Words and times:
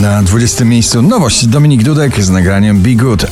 Na 0.00 0.22
20 0.22 0.64
miejscu 0.64 1.02
nowość 1.02 1.46
Dominik 1.46 1.82
Dudek 1.82 2.22
z 2.22 2.30
nagraniem 2.30 2.80
Be 2.80 2.94
Good. 2.94 3.26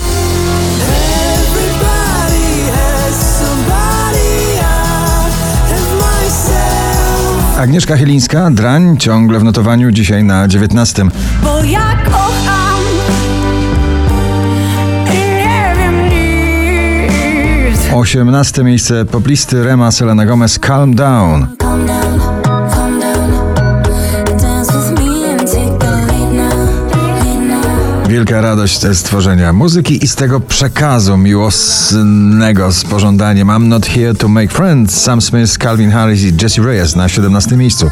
Agnieszka 7.59 7.97
Chylińska, 7.97 8.51
Drań, 8.51 8.97
ciągle 8.97 9.39
w 9.39 9.45
notowaniu, 9.45 9.91
dzisiaj 9.91 10.25
na 10.25 10.49
19. 10.49 11.05
Bo 11.43 11.65
ja 11.65 11.97
kocham 12.05 12.81
i 15.07 15.19
nie 15.19 15.75
wiem 15.79 16.09
nic. 17.71 17.81
18 17.95 18.65
miejsce 18.65 19.05
poplisty 19.05 19.65
Rema 19.65 19.91
Selena 19.91 20.27
Gomez 20.27 20.59
Calm 20.59 20.95
Down. 20.95 21.47
Calm 21.59 21.87
down, 21.87 22.08
Wielka 28.09 28.41
radość 28.41 28.81
ze 28.81 28.95
stworzenia 28.95 29.53
muzyki 29.53 30.05
i 30.05 30.09
z 30.09 30.15
tego 30.15 30.41
przekazu 30.41 31.17
miłosnego 31.17 32.73
z 32.73 32.85
pożądaniem 32.85 33.49
I'm 33.49 33.69
not 33.69 33.87
here 33.87 34.15
to 34.15 34.29
make 34.29 34.53
friends. 34.53 35.01
Sam 35.01 35.21
Smith, 35.21 35.59
Calvin 35.59 35.91
Harris 35.91 36.23
i 36.23 36.33
Jesse 36.43 36.63
Reyes 36.63 36.97
na 36.97 37.09
17 37.09 37.57
miejscu. 37.57 37.91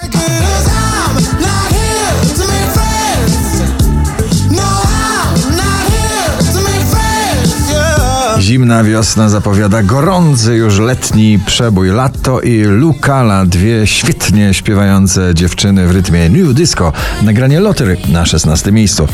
Zimna 8.40 8.84
wiosna 8.84 9.28
zapowiada 9.28 9.82
gorący 9.82 10.54
już 10.54 10.78
letni 10.78 11.38
przebój. 11.46 11.90
Lato 11.90 12.40
i 12.40 12.62
Lucala, 12.62 13.46
dwie 13.46 13.86
świetnie 13.86 14.54
śpiewające 14.54 15.34
dziewczyny 15.34 15.86
w 15.86 15.90
rytmie 15.90 16.28
New 16.28 16.54
Disco. 16.54 16.92
Nagranie 17.22 17.60
Lottery 17.60 17.96
na 18.08 18.26
16 18.26 18.72
miejscu. 18.72 19.08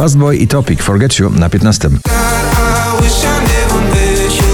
Fastboy 0.00 0.36
i 0.36 0.48
Topic 0.48 0.82
Forget 0.82 1.18
You 1.18 1.30
na 1.30 1.48
15. 1.48 1.88
I 1.88 3.02
wish 3.02 3.24
I 3.24 3.40
never 3.40 3.80
met 3.90 4.36
you. 4.36 4.52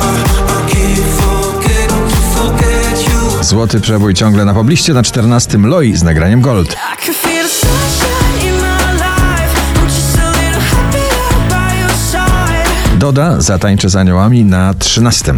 I, 0.00 0.20
I 0.46 0.72
can't 0.72 1.06
forget, 1.20 1.92
forget 2.34 3.08
you. 3.08 3.44
Złoty 3.44 3.80
przebój 3.80 4.14
ciągle 4.14 4.44
na 4.44 4.54
pobliście 4.54 4.92
na 4.92 5.02
14. 5.02 5.58
Loi 5.58 5.96
z 5.96 6.02
nagraniem 6.02 6.40
Gold. 6.40 6.76
Doda 12.98 13.40
zatańczy 13.40 13.88
z 13.88 13.96
aniołami 13.96 14.44
na 14.44 14.74
13. 14.74 15.34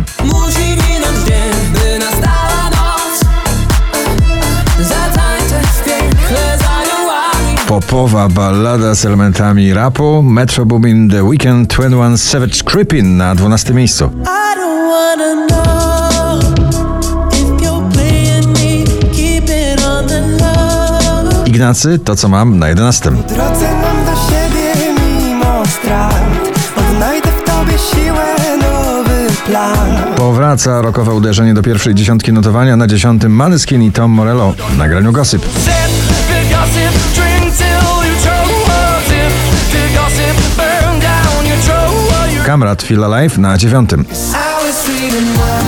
Popowa 7.74 8.28
ballada 8.28 8.94
z 8.94 9.04
elementami 9.04 9.74
rapu. 9.74 10.22
Metro 10.22 10.64
Boomin 10.64 11.10
The 11.10 11.24
Weekend 11.24 11.68
21 11.68 12.18
Savage 12.18 12.62
Creepin 12.64 13.16
na 13.16 13.34
12 13.34 13.74
miejscu. 13.74 14.10
Ignacy 21.46 21.98
to 21.98 22.16
co 22.16 22.28
mam 22.28 22.58
na 22.58 22.68
11. 22.68 23.10
drodze 23.10 23.68
mam 23.82 24.04
do 24.04 24.12
siebie 24.28 24.74
mimo 25.00 25.62
strat 25.66 26.22
Odnajdę 26.76 27.28
w 27.28 27.42
tobie 27.42 27.78
siłę, 27.78 28.24
nowy 28.58 29.26
plan 29.46 30.14
Powraca 30.16 30.82
rokowe 30.82 31.14
uderzenie 31.14 31.54
do 31.54 31.62
pierwszej 31.62 31.94
dziesiątki 31.94 32.32
notowania 32.32 32.76
na 32.76 32.86
10. 32.86 33.22
Maneskin 33.28 33.82
i 33.82 33.92
Tom 33.92 34.10
Morello 34.10 34.54
w 34.74 34.78
nagraniu 34.78 35.12
Gossip. 35.12 35.42
Kamrat 42.44 42.82
Feel 42.82 43.04
Alive 43.04 43.38
na 43.38 43.56
9. 43.56 43.92
I 43.92 43.96
was 43.96 44.82
feeling 44.86 45.28
one, 45.38 45.64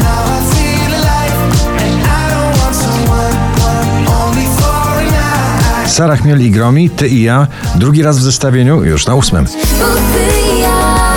now 0.00 0.24
I 0.24 0.40
feel 0.54 0.94
alive 0.94 1.36
And 1.82 2.02
I 2.06 2.30
don't 2.30 2.60
want 2.60 2.76
someone, 2.76 3.36
one, 3.60 4.06
only 4.22 4.46
for 4.56 4.98
a 4.98 5.04
night 5.04 5.90
Sara 5.90 6.16
Chmiel 6.16 6.40
i 6.40 6.50
Gromi, 6.50 6.90
Ty 6.90 7.08
i 7.08 7.22
ja, 7.22 7.46
drugi 7.74 8.02
raz 8.02 8.18
w 8.18 8.22
zestawieniu, 8.22 8.84
już 8.84 9.06
na 9.06 9.14
8. 9.14 9.44
Bo 9.44 9.50
ty 9.50 10.56
i 10.56 10.60
ja, 10.60 11.14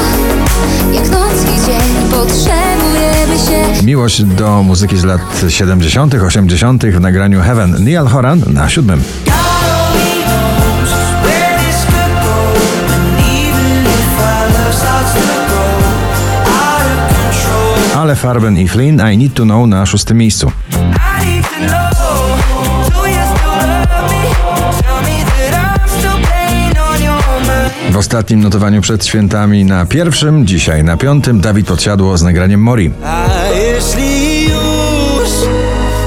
jak 0.94 1.10
noc 1.10 1.32
i 1.44 1.66
dzień, 1.66 2.10
potrzebujemy 2.12 3.38
się. 3.78 3.86
Miłość 3.86 4.24
do 4.24 4.64
muzyki 4.64 4.98
z 4.98 5.04
lat 5.04 5.22
70., 5.50 6.14
80. 6.14 6.86
w 6.86 7.00
nagraniu 7.00 7.42
Heaven. 7.42 7.84
Neil 7.84 8.06
Horan 8.06 8.44
na 8.48 8.70
7. 8.70 9.02
Ale 18.02 18.16
Farben 18.16 18.58
i 18.58 18.68
Flynn, 18.68 19.02
I 19.14 19.18
Need 19.18 19.34
to 19.34 19.44
Know 19.44 19.68
na 19.68 19.86
6. 19.86 20.14
miejscu. 20.14 20.52
W 27.92 27.98
ostatnim 27.98 28.40
notowaniu 28.40 28.82
przed 28.82 29.06
świętami 29.06 29.66
na 29.66 29.86
pierwszym, 29.86 30.48
dzisiaj 30.48 30.84
na 30.84 30.98
piątym, 30.98 31.42
Dawid 31.42 31.68
Podsiadło 31.68 32.18
z 32.18 32.24
nagraniem 32.24 32.62
Mori. 32.62 32.92
A 33.06 33.28
jeśli 33.56 34.44
już, 34.44 35.30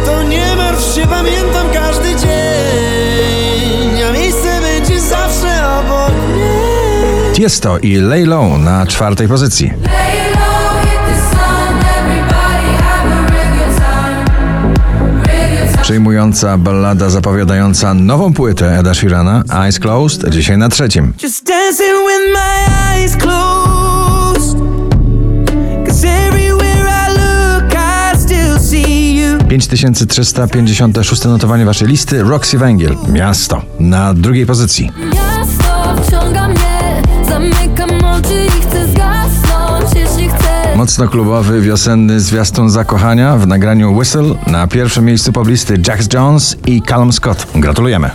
to 0.07 0.23
nie 0.23 0.57
martw 0.57 0.95
się, 0.95 1.07
pamiętam 1.07 1.67
każdy 1.73 2.09
dzień 2.09 4.03
A 4.09 4.13
miejsce 4.13 4.61
będzie 4.61 5.01
zawsze 5.01 5.79
obok 5.79 6.13
mnie 6.29 7.35
Tiesto 7.35 7.79
i 7.79 7.95
Lay 7.97 8.27
Low 8.27 8.59
na 8.59 8.87
czwartej 8.87 9.29
pozycji. 9.29 9.73
Przejmująca 15.85 16.59
ballada 16.59 17.11
zapowiadająca 17.11 17.95
nową 17.95 18.35
płytę 18.35 18.79
Eda 18.79 18.95
Sheerana, 18.95 19.43
Eyes 19.65 19.79
Closed, 19.79 20.31
dzisiaj 20.31 20.59
na 20.59 20.69
trzecim. 20.69 21.13
Just 21.23 21.47
dancing 21.47 21.97
with 22.07 22.33
my 22.33 22.75
eyes 22.95 23.17
closed. 23.17 24.59
Cause 25.87 26.09
everywhere 26.09 26.89
I 26.89 27.13
look, 27.13 27.75
I 27.75 28.19
still 28.19 28.59
see 28.59 29.17
you. 29.17 29.39
5356 29.49 31.25
notowanie 31.25 31.65
waszej 31.65 31.89
listy, 31.89 32.23
Roxy 32.23 32.59
Węgiel, 32.59 32.97
Miasto, 33.09 33.63
na 33.81 34.15
drugiej 34.15 34.47
pozycji. 34.47 34.93
Miasto 35.15 36.03
wciąga 36.03 36.49
mnie, 36.49 37.03
zamykam 37.29 37.74
Mocno 40.75 41.09
klubowy, 41.09 41.61
wiosenny 41.61 42.21
zwiastun 42.21 42.71
zakochania 42.71 43.37
w 43.37 43.47
nagraniu 43.47 43.97
Whistle, 43.99 44.35
na 44.47 44.67
pierwszym 44.67 45.05
miejscu 45.05 45.33
poblisty 45.33 45.75
Jax 45.89 46.09
Jones 46.15 46.57
i 46.67 46.83
Callum 46.83 47.13
Scott. 47.13 47.47
Gratulujemy. 47.55 48.11